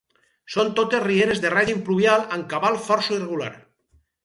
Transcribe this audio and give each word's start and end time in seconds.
Són 0.53 0.71
totes 0.79 1.03
rieres 1.03 1.43
de 1.43 1.51
règim 1.55 1.85
pluvial 1.91 2.25
amb 2.39 2.49
cabal 2.55 2.83
força 2.89 3.17
irregular. 3.19 3.53